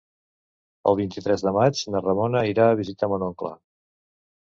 [0.91, 3.57] El vint-i-tres de maig na Ramona irà a visitar mon oncle.